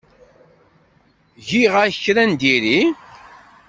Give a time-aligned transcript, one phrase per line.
[1.49, 2.79] Giɣ-ak kra n diri?